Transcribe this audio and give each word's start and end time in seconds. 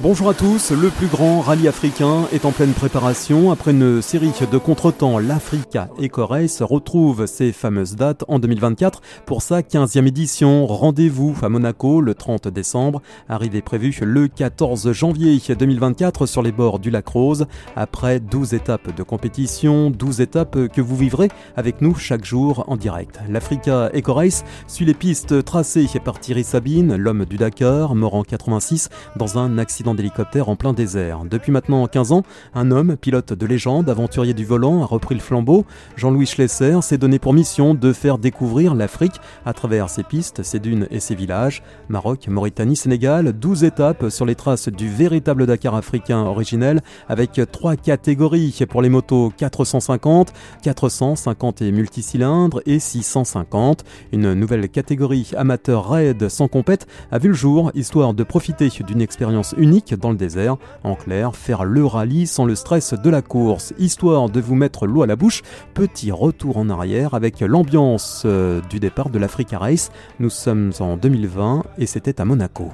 Bonjour 0.00 0.30
à 0.30 0.34
tous, 0.34 0.70
le 0.70 0.90
plus 0.90 1.08
grand 1.08 1.40
rallye 1.40 1.66
africain 1.66 2.28
est 2.32 2.44
en 2.44 2.52
pleine 2.52 2.72
préparation. 2.72 3.50
Après 3.50 3.72
une 3.72 4.00
série 4.00 4.30
de 4.48 4.56
contretemps, 4.56 5.18
l'Africa 5.18 5.88
Eco 6.00 6.24
Race 6.24 6.62
retrouve 6.62 7.26
ses 7.26 7.50
fameuses 7.50 7.96
dates 7.96 8.24
en 8.28 8.38
2024 8.38 9.02
pour 9.26 9.42
sa 9.42 9.60
15e 9.62 10.06
édition. 10.06 10.66
Rendez-vous 10.68 11.34
à 11.42 11.48
Monaco 11.48 12.00
le 12.00 12.14
30 12.14 12.46
décembre, 12.46 13.02
arrivée 13.28 13.60
prévue 13.60 13.92
le 14.02 14.28
14 14.28 14.92
janvier 14.92 15.40
2024 15.58 16.26
sur 16.26 16.42
les 16.42 16.52
bords 16.52 16.78
du 16.78 16.90
lac 16.90 17.08
Rose. 17.08 17.46
Après 17.74 18.20
12 18.20 18.54
étapes 18.54 18.94
de 18.94 19.02
compétition, 19.02 19.90
12 19.90 20.20
étapes 20.20 20.68
que 20.68 20.80
vous 20.80 20.96
vivrez 20.96 21.28
avec 21.56 21.82
nous 21.82 21.96
chaque 21.96 22.24
jour 22.24 22.64
en 22.68 22.76
direct. 22.76 23.18
L'Africa 23.28 23.90
Eco 23.92 24.14
Race 24.14 24.44
suit 24.68 24.84
les 24.84 24.94
pistes 24.94 25.44
tracées 25.44 25.88
par 26.04 26.20
Thierry 26.20 26.44
Sabine, 26.44 26.94
l'homme 26.94 27.24
du 27.24 27.36
Dakar, 27.36 27.96
mort 27.96 28.14
en 28.14 28.22
86 28.22 28.90
dans 29.16 29.38
un 29.38 29.58
accident 29.58 29.87
d'hélicoptère 29.94 30.48
en 30.48 30.56
plein 30.56 30.72
désert. 30.72 31.24
Depuis 31.24 31.52
maintenant 31.52 31.86
15 31.86 32.12
ans, 32.12 32.22
un 32.54 32.70
homme, 32.70 32.96
pilote 32.96 33.32
de 33.32 33.46
légende, 33.46 33.88
aventurier 33.88 34.34
du 34.34 34.44
volant, 34.44 34.82
a 34.82 34.86
repris 34.86 35.14
le 35.14 35.20
flambeau. 35.20 35.64
Jean-Louis 35.96 36.26
Schlesser 36.26 36.78
s'est 36.82 36.98
donné 36.98 37.18
pour 37.18 37.32
mission 37.32 37.74
de 37.74 37.92
faire 37.92 38.18
découvrir 38.18 38.74
l'Afrique 38.74 39.20
à 39.46 39.52
travers 39.52 39.90
ses 39.90 40.02
pistes, 40.02 40.42
ses 40.42 40.58
dunes 40.58 40.86
et 40.90 41.00
ses 41.00 41.14
villages. 41.14 41.62
Maroc, 41.88 42.28
Mauritanie, 42.28 42.76
Sénégal, 42.76 43.32
12 43.32 43.64
étapes 43.64 44.08
sur 44.10 44.26
les 44.26 44.34
traces 44.34 44.68
du 44.68 44.88
véritable 44.88 45.46
Dakar 45.46 45.74
africain 45.74 46.20
originel 46.20 46.80
avec 47.08 47.40
trois 47.50 47.76
catégories 47.76 48.58
pour 48.68 48.82
les 48.82 48.88
motos 48.88 49.32
450, 49.36 50.32
450 50.62 51.62
et 51.62 51.72
multicylindres 51.72 52.60
et 52.66 52.78
650. 52.78 53.84
Une 54.12 54.34
nouvelle 54.34 54.68
catégorie 54.68 55.30
amateur 55.36 55.88
raid 55.88 56.28
sans 56.28 56.48
compète 56.48 56.86
a 57.10 57.18
vu 57.18 57.28
le 57.28 57.34
jour 57.34 57.70
histoire 57.74 58.14
de 58.14 58.22
profiter 58.24 58.68
d'une 58.86 59.00
expérience 59.00 59.54
unique 59.56 59.77
dans 59.94 60.10
le 60.10 60.16
désert. 60.16 60.56
En 60.84 60.94
clair, 60.94 61.34
faire 61.34 61.64
le 61.64 61.84
rallye 61.84 62.26
sans 62.26 62.44
le 62.44 62.54
stress 62.54 62.94
de 62.94 63.10
la 63.10 63.22
course, 63.22 63.72
histoire 63.78 64.28
de 64.28 64.40
vous 64.40 64.54
mettre 64.54 64.86
l'eau 64.86 65.02
à 65.02 65.06
la 65.06 65.16
bouche. 65.16 65.42
Petit 65.74 66.10
retour 66.10 66.56
en 66.56 66.68
arrière 66.68 67.14
avec 67.14 67.40
l'ambiance 67.40 68.22
euh, 68.26 68.60
du 68.68 68.80
départ 68.80 69.10
de 69.10 69.18
l'Africa 69.18 69.58
Race. 69.58 69.90
Nous 70.18 70.30
sommes 70.30 70.72
en 70.80 70.96
2020 70.96 71.64
et 71.78 71.86
c'était 71.86 72.20
à 72.20 72.24
Monaco. 72.24 72.72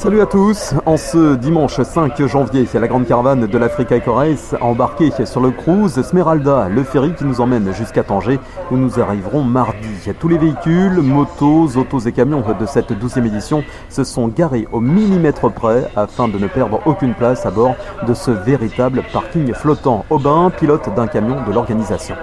Salut 0.00 0.22
à 0.22 0.26
tous, 0.26 0.72
en 0.86 0.96
ce 0.96 1.34
dimanche 1.34 1.78
5 1.82 2.24
janvier, 2.26 2.66
la 2.72 2.88
grande 2.88 3.06
caravane 3.06 3.46
de 3.46 3.58
l'Africa 3.58 3.98
Eco 3.98 4.14
Race 4.14 4.54
a 4.58 4.64
embarqué 4.64 5.10
sur 5.26 5.42
le 5.42 5.50
cruise 5.50 6.00
Smeralda, 6.00 6.70
le 6.70 6.84
ferry 6.84 7.12
qui 7.12 7.26
nous 7.26 7.42
emmène 7.42 7.70
jusqu'à 7.74 8.02
Tanger 8.02 8.40
où 8.70 8.78
nous 8.78 8.98
arriverons 8.98 9.42
mardi. 9.42 10.10
Tous 10.18 10.28
les 10.28 10.38
véhicules, 10.38 11.02
motos, 11.02 11.76
autos 11.76 11.98
et 11.98 12.12
camions 12.12 12.42
de 12.58 12.64
cette 12.64 12.92
12e 12.92 13.26
édition 13.26 13.62
se 13.90 14.02
sont 14.02 14.28
garés 14.28 14.66
au 14.72 14.80
millimètre 14.80 15.52
près 15.52 15.90
afin 15.94 16.28
de 16.28 16.38
ne 16.38 16.46
perdre 16.46 16.80
aucune 16.86 17.12
place 17.12 17.44
à 17.44 17.50
bord 17.50 17.74
de 18.06 18.14
ce 18.14 18.30
véritable 18.30 19.02
parking 19.12 19.52
flottant. 19.52 20.06
Aubin, 20.08 20.48
pilote 20.48 20.88
d'un 20.96 21.08
camion 21.08 21.36
de 21.46 21.52
l'organisation. 21.52 22.14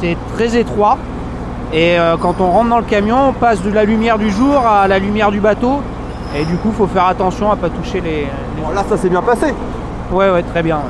C'est 0.00 0.16
très 0.34 0.58
étroit 0.58 0.96
et 1.74 1.98
euh, 1.98 2.16
quand 2.16 2.40
on 2.40 2.50
rentre 2.50 2.70
dans 2.70 2.78
le 2.78 2.84
camion, 2.84 3.28
on 3.28 3.32
passe 3.34 3.60
de 3.60 3.70
la 3.70 3.84
lumière 3.84 4.16
du 4.16 4.30
jour 4.30 4.56
à 4.66 4.88
la 4.88 4.98
lumière 4.98 5.30
du 5.30 5.40
bateau 5.40 5.82
et 6.36 6.44
du 6.44 6.56
coup, 6.56 6.68
il 6.68 6.74
faut 6.74 6.86
faire 6.86 7.06
attention 7.06 7.50
à 7.50 7.56
pas 7.56 7.70
toucher 7.70 8.00
les. 8.00 8.26
Bon, 8.60 8.70
là, 8.74 8.84
ça 8.88 8.96
s'est 8.96 9.08
bien 9.08 9.22
passé. 9.22 9.46
Ouais, 10.12 10.30
ouais, 10.30 10.42
très 10.42 10.62
bien. 10.62 10.80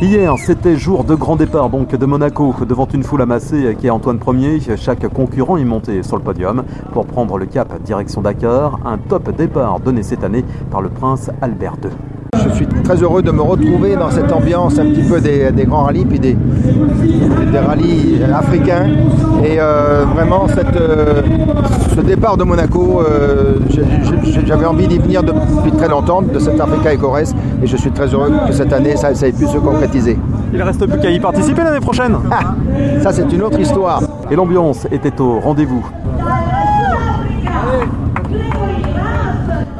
Hier, 0.00 0.34
c'était 0.36 0.76
jour 0.76 1.04
de 1.04 1.14
grand 1.14 1.36
départ 1.36 1.70
donc 1.70 1.94
de 1.94 2.06
Monaco 2.06 2.54
devant 2.68 2.88
une 2.92 3.04
foule 3.04 3.22
amassée 3.22 3.76
qui 3.78 3.86
est 3.86 3.90
Antoine 3.90 4.18
Ier. 4.26 4.60
Chaque 4.76 5.06
concurrent 5.08 5.56
est 5.56 5.64
monté 5.64 6.02
sur 6.02 6.16
le 6.16 6.22
podium 6.22 6.64
pour 6.92 7.06
prendre 7.06 7.38
le 7.38 7.46
cap 7.46 7.80
direction 7.82 8.20
Dakar. 8.20 8.80
Un 8.84 8.98
top 8.98 9.30
départ 9.36 9.78
donné 9.78 10.02
cette 10.02 10.24
année 10.24 10.44
par 10.70 10.82
le 10.82 10.88
prince 10.88 11.30
Albert 11.40 11.76
II. 11.84 11.90
Je 12.48 12.48
suis 12.54 12.66
très 12.66 12.96
heureux 13.02 13.22
de 13.22 13.30
me 13.30 13.42
retrouver 13.42 13.94
dans 13.94 14.10
cette 14.10 14.32
ambiance 14.32 14.78
un 14.78 14.86
petit 14.86 15.02
peu 15.02 15.20
des, 15.20 15.52
grands 15.66 15.84
rallyes, 15.84 16.06
puis 16.06 16.18
des, 16.18 16.34
des 16.34 17.58
rallyes 17.58 18.20
africains. 18.34 18.86
Et 19.44 19.56
euh, 19.58 20.04
vraiment, 20.14 20.48
cette, 20.48 20.76
euh, 20.76 21.22
ce 21.94 22.00
départ 22.00 22.36
de 22.36 22.44
Monaco, 22.44 23.02
euh, 23.02 23.56
j'avais 24.46 24.64
envie 24.64 24.88
d'y 24.88 24.98
venir 24.98 25.22
depuis 25.22 25.72
très 25.72 25.88
longtemps, 25.88 26.22
de 26.22 26.38
cette 26.38 26.58
Africa 26.58 26.94
Eco 26.94 27.10
Race, 27.10 27.34
et 27.62 27.66
je 27.66 27.76
suis 27.76 27.90
très 27.90 28.06
heureux 28.06 28.32
que 28.46 28.54
cette 28.54 28.72
année, 28.72 28.96
ça, 28.96 29.10
ait 29.10 29.32
pu 29.32 29.46
se 29.46 29.58
concrétiser. 29.58 30.18
Il 30.52 30.58
ne 30.58 30.64
reste 30.64 30.86
plus 30.86 31.00
qu'à 31.00 31.10
y 31.10 31.20
participer 31.20 31.62
l'année 31.62 31.80
prochaine. 31.80 32.16
Ah, 32.30 32.54
ça, 33.02 33.12
c'est 33.12 33.30
une 33.30 33.42
autre 33.42 33.60
histoire. 33.60 34.02
Et 34.30 34.36
l'ambiance 34.36 34.86
était 34.90 35.20
au 35.20 35.38
rendez-vous. 35.38 35.86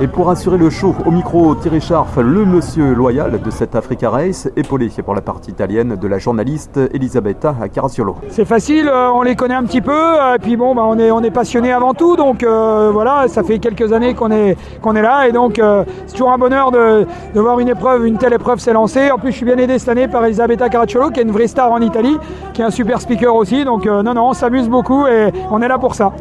Et 0.03 0.09
pour 0.09 0.29
assurer 0.31 0.59
le 0.59 0.69
show, 0.69 0.97
au 1.07 1.13
micro, 1.13 1.55
Thierry 1.55 1.81
Scharf, 1.81 2.17
le 2.17 2.45
monsieur 2.45 2.93
loyal 2.93 3.41
de 3.41 3.51
cette 3.53 3.77
Africa 3.77 4.11
Race, 4.11 4.51
épaulé 4.57 4.91
pour 5.05 5.15
la 5.15 5.21
partie 5.21 5.53
italienne 5.53 5.95
de 5.95 6.09
la 6.09 6.19
journaliste 6.19 6.81
Elisabetta 6.93 7.55
Caracciolo. 7.73 8.17
C'est 8.29 8.45
facile, 8.45 8.89
euh, 8.89 9.13
on 9.13 9.23
les 9.23 9.37
connaît 9.37 9.55
un 9.55 9.63
petit 9.63 9.81
peu, 9.81 10.15
et 10.35 10.41
puis 10.41 10.57
bon, 10.57 10.75
bah, 10.75 10.83
on 10.87 10.99
est, 10.99 11.13
on 11.13 11.23
passionné 11.31 11.71
avant 11.71 11.95
tout, 11.95 12.17
donc 12.17 12.43
euh, 12.43 12.91
voilà, 12.93 13.29
ça 13.29 13.45
fait 13.45 13.61
quelques 13.61 13.93
années 13.93 14.15
qu'on 14.15 14.33
est, 14.33 14.57
là, 14.93 15.29
et 15.29 15.31
donc 15.31 15.61
euh, 15.61 15.85
c'est 16.09 16.15
toujours 16.15 16.33
un 16.33 16.39
bonheur 16.39 16.73
de, 16.73 17.07
voir 17.37 17.61
une 17.61 17.69
épreuve, 17.69 18.05
une 18.05 18.19
telle 18.19 18.33
épreuve 18.33 18.59
s'est 18.59 18.73
lancée. 18.73 19.13
En 19.13 19.19
plus, 19.19 19.31
je 19.31 19.37
suis 19.37 19.47
bien 19.47 19.57
aidé 19.57 19.79
cette 19.79 19.91
année 19.91 20.09
par 20.09 20.25
Elisabetta 20.25 20.69
Caracciolo, 20.69 21.11
qui 21.11 21.21
est 21.21 21.23
une 21.23 21.31
vraie 21.31 21.47
star 21.47 21.71
en 21.71 21.81
Italie, 21.81 22.19
qui 22.55 22.63
est 22.63 22.65
un 22.65 22.71
super 22.71 23.01
speaker 23.01 23.37
aussi, 23.37 23.65
donc 23.65 23.85
non, 23.85 24.03
non, 24.03 24.31
on 24.31 24.33
s'amuse 24.33 24.69
beaucoup 24.69 25.07
et 25.07 25.31
on 25.53 25.63
est 25.63 25.69
là 25.69 25.79
pour 25.79 25.95
ça. 25.95 26.13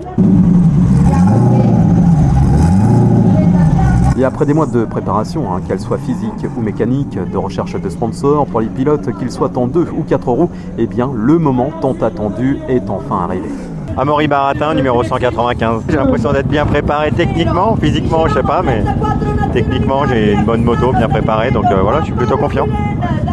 Et 4.21 4.23
après 4.23 4.45
des 4.45 4.53
mois 4.53 4.67
de 4.67 4.85
préparation, 4.85 5.51
hein, 5.51 5.61
qu'elle 5.67 5.79
soit 5.79 5.97
physique 5.97 6.45
ou 6.55 6.61
mécanique, 6.61 7.17
de 7.17 7.37
recherche 7.37 7.73
de 7.73 7.89
sponsors, 7.89 8.45
pour 8.45 8.61
les 8.61 8.67
pilotes, 8.67 9.17
qu'ils 9.17 9.31
soient 9.31 9.57
en 9.57 9.65
deux 9.65 9.87
ou 9.97 10.03
quatre 10.03 10.27
roues, 10.27 10.51
eh 10.77 10.85
bien 10.85 11.09
le 11.11 11.39
moment 11.39 11.71
tant 11.81 11.93
attendu 11.93 12.59
est 12.69 12.87
enfin 12.91 13.21
arrivé. 13.23 13.49
Amaury 13.97 14.27
Baratin, 14.27 14.73
numéro 14.73 15.03
195. 15.03 15.83
J'ai 15.89 15.97
l'impression 15.97 16.31
d'être 16.31 16.47
bien 16.47 16.65
préparé 16.65 17.11
techniquement, 17.11 17.75
physiquement 17.75 18.27
je 18.27 18.33
sais 18.35 18.43
pas, 18.43 18.61
mais 18.61 18.83
techniquement 19.53 20.05
j'ai 20.07 20.33
une 20.33 20.43
bonne 20.45 20.63
moto 20.63 20.93
bien 20.93 21.09
préparée, 21.09 21.51
donc 21.51 21.65
euh, 21.71 21.81
voilà, 21.81 21.99
je 21.99 22.05
suis 22.05 22.13
plutôt 22.13 22.37
confiant. 22.37 22.67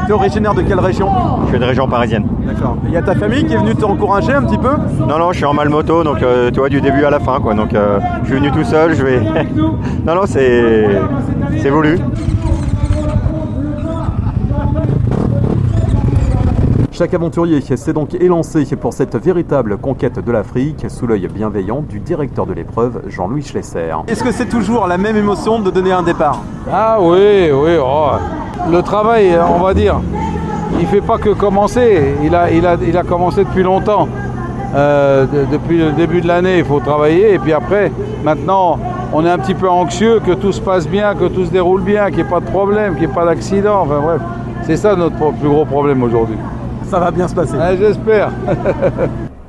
Tu 0.07 0.11
es 0.11 0.15
originaire 0.15 0.55
de 0.55 0.63
quelle 0.63 0.81
région? 0.81 1.09
Je 1.45 1.51
suis 1.51 1.59
de 1.59 1.65
région 1.65 1.87
parisienne. 1.87 2.27
D'accord. 2.47 2.77
Il 2.87 2.93
y 2.93 2.97
a 2.97 3.03
ta 3.03 3.15
famille 3.15 3.45
qui 3.45 3.55
est 3.55 3.59
venue 3.59 3.75
t'encourager 3.75 4.33
un 4.33 4.43
petit 4.43 4.59
peu? 4.59 4.71
Non, 5.07 5.19
non, 5.19 5.33
je 5.33 5.37
suis 5.37 5.45
en 5.45 5.55
mal 5.55 5.69
moto, 5.69 6.03
donc 6.03 6.23
euh, 6.23 6.51
tu 6.51 6.61
vois, 6.61 6.69
du 6.69 6.81
début 6.81 7.05
à 7.05 7.11
la 7.11 7.21
fin, 7.21 7.41
quoi. 7.41 7.55
Donc 7.55 7.75
euh, 7.75 8.01
je 8.23 8.31
suis 8.31 8.39
venu 8.39 8.51
tout 8.51 8.65
seul, 8.65 8.95
je 8.95 9.03
vais. 9.03 9.21
non, 10.07 10.15
non, 10.15 10.23
c'est. 10.25 10.89
C'est 11.59 11.71
voulu. 11.71 11.99
Chaque 16.99 17.15
aventurier 17.15 17.61
s'est 17.61 17.93
donc 17.93 18.15
élancé 18.15 18.67
pour 18.75 18.93
cette 18.93 19.15
véritable 19.15 19.77
conquête 19.77 20.19
de 20.19 20.33
l'Afrique 20.33 20.87
sous 20.89 21.07
l'œil 21.07 21.29
bienveillant 21.33 21.81
du 21.81 22.01
directeur 22.01 22.45
de 22.45 22.53
l'épreuve, 22.53 23.03
Jean-Louis 23.07 23.43
Schlesser. 23.43 23.93
Est-ce 24.09 24.25
que 24.25 24.33
c'est 24.33 24.49
toujours 24.49 24.89
la 24.89 24.99
même 24.99 25.15
émotion 25.15 25.61
de 25.61 25.71
donner 25.71 25.93
un 25.93 26.03
départ? 26.03 26.41
Ah 26.69 26.99
oui, 27.01 27.53
oui. 27.53 27.77
Oh 27.81 28.09
le 28.69 28.83
travail, 28.83 29.39
on 29.49 29.63
va 29.63 29.75
dire, 29.75 30.01
il 30.73 30.87
ne 30.87 30.87
fait 30.87 31.01
pas 31.01 31.19
que 31.19 31.29
commencer. 31.29 32.17
Il 32.25 32.35
a, 32.35 32.51
il 32.51 32.67
a, 32.67 32.75
il 32.85 32.97
a 32.97 33.05
commencé 33.05 33.45
depuis 33.45 33.63
longtemps. 33.63 34.09
Euh, 34.75 35.25
depuis 35.53 35.79
le 35.79 35.93
début 35.93 36.21
de 36.21 36.27
l'année, 36.27 36.59
il 36.59 36.65
faut 36.65 36.81
travailler. 36.81 37.35
Et 37.35 37.39
puis 37.39 37.53
après, 37.53 37.93
maintenant, 38.25 38.77
on 39.13 39.25
est 39.25 39.31
un 39.31 39.39
petit 39.39 39.55
peu 39.55 39.71
anxieux 39.71 40.19
que 40.19 40.33
tout 40.33 40.51
se 40.51 40.61
passe 40.61 40.89
bien, 40.89 41.15
que 41.15 41.29
tout 41.29 41.45
se 41.45 41.53
déroule 41.53 41.83
bien, 41.83 42.07
qu'il 42.07 42.17
n'y 42.17 42.23
ait 42.23 42.25
pas 42.25 42.41
de 42.41 42.51
problème, 42.51 42.95
qu'il 42.95 43.07
n'y 43.07 43.13
ait 43.13 43.15
pas 43.15 43.25
d'accident. 43.25 43.83
Enfin 43.83 44.01
bref, 44.01 44.21
c'est 44.65 44.77
ça 44.77 44.97
notre 44.97 45.15
plus 45.15 45.49
gros 45.49 45.65
problème 45.65 46.03
aujourd'hui. 46.03 46.39
Ça 46.89 46.99
va 46.99 47.11
bien 47.11 47.29
se 47.29 47.35
passer. 47.35 47.57
J'espère. 47.79 48.31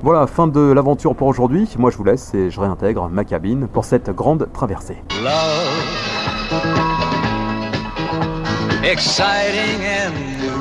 Voilà, 0.01 0.27
fin 0.27 0.47
de 0.47 0.71
l'aventure 0.71 1.13
pour 1.13 1.27
aujourd'hui. 1.27 1.67
Moi, 1.77 1.91
je 1.91 1.97
vous 1.97 2.05
laisse 2.05 2.33
et 2.33 2.49
je 2.49 2.57
réintègre 2.61 3.09
ma 3.09 3.25
cabine 3.25 3.67
pour 3.67 3.83
cette 3.83 4.09
grande 4.11 4.47
traversée. 4.53 4.95
exciting 8.81 9.83
and 9.83 10.58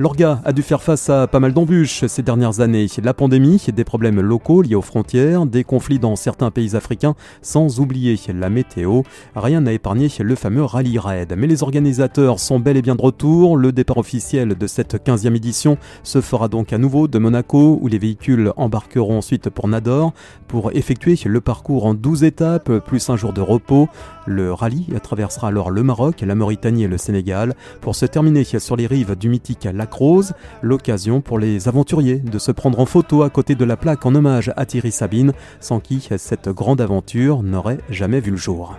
L'Orga 0.00 0.40
a 0.44 0.52
dû 0.52 0.62
faire 0.62 0.80
face 0.80 1.10
à 1.10 1.26
pas 1.26 1.40
mal 1.40 1.52
d'embûches 1.52 2.06
ces 2.06 2.22
dernières 2.22 2.60
années. 2.60 2.86
La 3.02 3.14
pandémie, 3.14 3.60
des 3.74 3.82
problèmes 3.82 4.20
locaux 4.20 4.62
liés 4.62 4.76
aux 4.76 4.80
frontières, 4.80 5.44
des 5.44 5.64
conflits 5.64 5.98
dans 5.98 6.14
certains 6.14 6.52
pays 6.52 6.76
africains, 6.76 7.16
sans 7.42 7.80
oublier 7.80 8.16
la 8.32 8.48
météo. 8.48 9.02
Rien 9.34 9.62
n'a 9.62 9.72
épargné 9.72 10.08
le 10.20 10.36
fameux 10.36 10.62
Rallye 10.62 11.00
Raid. 11.00 11.34
Mais 11.36 11.48
les 11.48 11.64
organisateurs 11.64 12.38
sont 12.38 12.60
bel 12.60 12.76
et 12.76 12.82
bien 12.82 12.94
de 12.94 13.02
retour. 13.02 13.56
Le 13.56 13.72
départ 13.72 13.98
officiel 13.98 14.54
de 14.54 14.66
cette 14.68 15.04
15e 15.04 15.34
édition 15.34 15.78
se 16.04 16.20
fera 16.20 16.46
donc 16.46 16.72
à 16.72 16.78
nouveau 16.78 17.08
de 17.08 17.18
Monaco, 17.18 17.80
où 17.82 17.88
les 17.88 17.98
véhicules 17.98 18.52
embarqueront 18.56 19.18
ensuite 19.18 19.50
pour 19.50 19.66
Nador 19.66 20.12
pour 20.46 20.70
effectuer 20.72 21.18
le 21.24 21.40
parcours 21.40 21.86
en 21.86 21.94
12 21.94 22.22
étapes, 22.22 22.78
plus 22.86 23.10
un 23.10 23.16
jour 23.16 23.32
de 23.32 23.40
repos. 23.40 23.88
Le 24.28 24.52
rallye 24.52 24.86
traversera 25.02 25.48
alors 25.48 25.70
le 25.70 25.82
Maroc, 25.82 26.20
la 26.20 26.34
Mauritanie 26.34 26.84
et 26.84 26.86
le 26.86 26.98
Sénégal 26.98 27.54
pour 27.80 27.96
se 27.96 28.04
terminer 28.04 28.44
sur 28.44 28.76
les 28.76 28.86
rives 28.86 29.16
du 29.16 29.30
mythique 29.30 29.66
lac 29.72 29.90
Rose, 29.90 30.34
l'occasion 30.60 31.22
pour 31.22 31.38
les 31.38 31.66
aventuriers 31.66 32.18
de 32.18 32.38
se 32.38 32.52
prendre 32.52 32.78
en 32.78 32.84
photo 32.84 33.22
à 33.22 33.30
côté 33.30 33.54
de 33.54 33.64
la 33.64 33.78
plaque 33.78 34.04
en 34.04 34.14
hommage 34.14 34.52
à 34.58 34.66
Thierry 34.66 34.92
Sabine, 34.92 35.32
sans 35.60 35.80
qui 35.80 36.06
cette 36.18 36.50
grande 36.50 36.82
aventure 36.82 37.42
n'aurait 37.42 37.78
jamais 37.88 38.20
vu 38.20 38.32
le 38.32 38.36
jour. 38.36 38.76